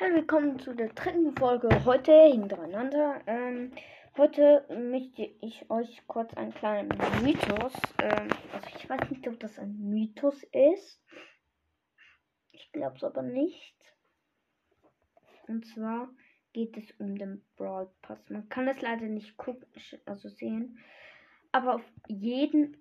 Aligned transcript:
Hallo, 0.00 0.14
willkommen 0.14 0.60
zu 0.60 0.74
der 0.74 0.90
dritten 0.90 1.34
Folge 1.34 1.84
heute 1.84 2.12
hintereinander. 2.30 3.20
Ähm, 3.26 3.72
heute 4.16 4.64
möchte 4.70 5.22
ich 5.40 5.68
euch 5.70 6.06
kurz 6.06 6.32
einen 6.34 6.54
kleinen 6.54 6.96
Mythos, 7.24 7.72
ähm, 8.00 8.28
also 8.52 8.68
ich 8.76 8.88
weiß 8.88 9.10
nicht, 9.10 9.26
ob 9.26 9.40
das 9.40 9.58
ein 9.58 9.76
Mythos 9.90 10.40
ist. 10.52 11.02
Ich 12.52 12.70
glaube 12.70 12.94
es 12.94 13.02
aber 13.02 13.22
nicht. 13.22 13.74
Und 15.48 15.66
zwar 15.66 16.08
geht 16.52 16.76
es 16.76 16.92
um 17.00 17.18
den 17.18 17.44
Brawl 17.56 17.90
Pass. 18.00 18.20
Man 18.30 18.48
kann 18.48 18.68
es 18.68 18.80
leider 18.80 19.06
nicht 19.06 19.36
gucken, 19.36 19.66
also 20.06 20.28
sehen. 20.28 20.78
Aber 21.50 21.74
auf 21.74 21.92
jeden 22.06 22.76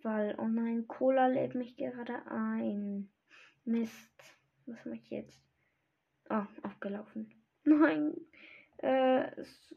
Fall. 0.00 0.36
Oh 0.38 0.46
nein, 0.46 0.86
Cola 0.86 1.26
lädt 1.26 1.56
mich 1.56 1.76
gerade 1.76 2.24
ein. 2.30 3.10
Mist. 3.64 4.12
Was 4.66 4.84
mache 4.84 4.98
ich 4.98 5.10
jetzt? 5.10 5.55
Ah, 6.28 6.46
aufgelaufen. 6.62 7.30
Nein. 7.64 8.14
Äh, 8.78 9.30
es, 9.40 9.74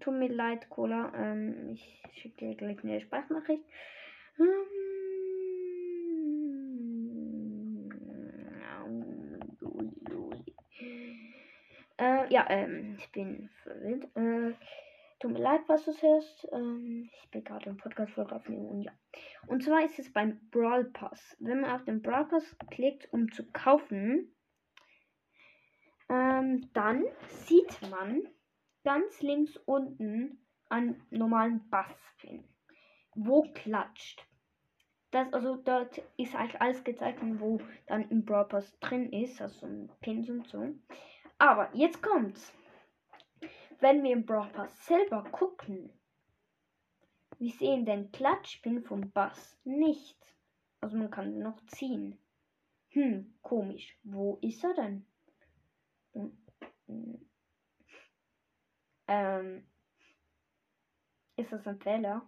tut 0.00 0.14
mir 0.14 0.28
leid, 0.28 0.68
Cola. 0.68 1.12
Ähm, 1.14 1.70
ich 1.70 2.02
schicke 2.14 2.46
dir 2.46 2.54
gleich 2.56 2.82
eine 2.82 3.00
Sprachnachricht. 3.00 3.64
Ähm, 4.38 4.46
äh, 11.98 12.32
ja, 12.32 12.46
ähm, 12.48 12.96
ich 12.98 13.12
bin 13.12 13.48
verwirrt. 13.62 14.04
Äh, 14.16 14.54
tut 15.20 15.32
mir 15.32 15.38
leid, 15.38 15.60
was 15.68 15.84
du 15.84 15.92
hörst. 15.92 16.48
Ähm, 16.52 17.10
ich 17.22 17.30
bin 17.30 17.44
gerade 17.44 17.70
im 17.70 17.76
Podcast-Folge 17.76 18.34
aufnehmen 18.34 18.66
und 18.66 18.82
ja. 18.82 18.92
Und 19.46 19.62
zwar 19.62 19.84
ist 19.84 19.98
es 19.98 20.12
beim 20.12 20.40
Brawl 20.50 20.84
Pass. 20.86 21.36
Wenn 21.38 21.60
man 21.60 21.70
auf 21.70 21.84
den 21.84 22.02
Brawl 22.02 22.26
Pass 22.26 22.56
klickt, 22.70 23.12
um 23.12 23.30
zu 23.30 23.44
kaufen, 23.52 24.34
ähm, 26.12 26.68
dann 26.74 27.06
sieht 27.46 27.80
man 27.90 28.22
ganz 28.84 29.22
links 29.22 29.56
unten 29.64 30.44
einen 30.68 31.02
normalen 31.10 31.66
Basspin, 31.70 32.44
wo 33.14 33.50
klatscht. 33.54 34.22
Das, 35.10 35.32
also 35.32 35.56
dort 35.56 36.02
ist 36.18 36.34
eigentlich 36.34 36.60
alles 36.60 36.84
gezeigt, 36.84 37.20
wo 37.40 37.60
dann 37.86 38.08
im 38.10 38.26
Brawl 38.26 38.46
Pass 38.46 38.78
drin 38.80 39.10
ist, 39.10 39.40
also 39.40 39.66
ein 39.66 39.90
Pins 40.00 40.28
und 40.28 40.46
so. 40.46 40.74
Aber 41.38 41.70
jetzt 41.74 42.02
kommt's. 42.02 42.52
Wenn 43.80 44.02
wir 44.02 44.12
im 44.12 44.26
Brawl 44.26 44.48
Pass 44.50 44.86
selber 44.86 45.24
gucken, 45.32 45.90
wir 47.38 47.50
sehen 47.52 47.86
den 47.86 48.12
Klatschpin 48.12 48.82
vom 48.82 49.10
Bass 49.12 49.58
nicht. 49.64 50.18
Also 50.80 50.98
man 50.98 51.10
kann 51.10 51.32
ihn 51.32 51.42
noch 51.42 51.64
ziehen. 51.66 52.18
Hm, 52.90 53.34
komisch. 53.40 53.98
Wo 54.02 54.38
ist 54.42 54.62
er 54.62 54.74
denn? 54.74 55.06
Ähm, 59.08 59.66
ist 61.36 61.52
das 61.52 61.66
ein 61.66 61.78
Fehler? 61.80 62.22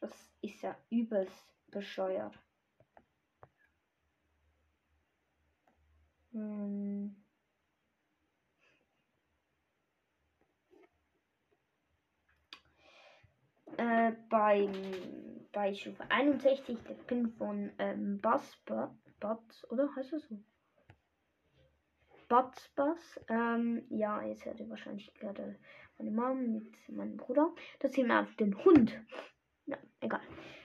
Das 0.00 0.10
ist 0.40 0.62
ja 0.62 0.76
übelst 0.90 1.54
bescheuert. 1.70 2.38
Hm. 6.32 7.14
Äh, 13.76 14.12
beim, 14.28 14.72
bei 15.52 15.74
Stufe 15.74 16.04
61 16.10 16.78
der 16.88 16.94
Pin 16.94 17.32
von 17.32 17.70
ähm, 17.78 18.20
Buzzbot, 18.20 18.90
oder 19.70 19.94
heißt 19.94 20.12
das 20.12 20.28
so? 20.28 20.38
Botsbass. 22.32 23.20
Ähm, 23.28 23.84
ja, 23.90 24.22
jetzt 24.22 24.46
hört 24.46 24.58
ihr 24.58 24.70
wahrscheinlich 24.70 25.12
gerade 25.12 25.58
meine 25.98 26.10
Mom 26.10 26.50
mit 26.50 26.88
meinem 26.88 27.18
Bruder. 27.18 27.52
Das 27.80 27.94
wir 28.08 28.20
auf 28.20 28.34
den 28.36 28.56
Hund. 28.64 28.98
Ja, 29.66 29.76
egal. 30.00 30.22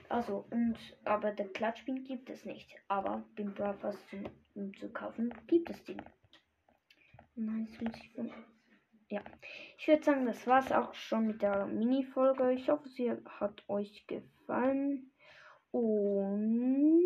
Also, 0.08 0.46
und, 0.50 0.78
aber 1.04 1.30
der 1.32 1.48
Klatschpin 1.48 2.04
gibt 2.04 2.30
es 2.30 2.46
nicht. 2.46 2.74
Aber 2.88 3.22
den 3.36 3.52
Broadcast 3.52 3.98
zu, 4.08 4.16
um 4.54 4.74
zu 4.78 4.88
kaufen, 4.88 5.34
gibt 5.46 5.68
es 5.68 5.84
den. 5.84 6.00
Nein, 7.34 7.68
von. 8.14 8.32
Ja, 9.10 9.20
ich 9.76 9.88
würde 9.88 10.02
sagen, 10.02 10.24
das 10.24 10.46
war 10.46 10.60
es 10.60 10.72
auch 10.72 10.94
schon 10.94 11.26
mit 11.26 11.42
der 11.42 11.66
Mini-Folge. 11.66 12.52
Ich 12.52 12.70
hoffe, 12.70 12.88
sie 12.88 13.10
hat 13.10 13.62
euch 13.68 14.06
gefallen. 14.06 15.12
Und 15.70 17.04